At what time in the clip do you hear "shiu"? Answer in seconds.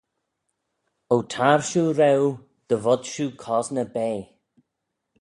1.69-1.85, 3.11-3.27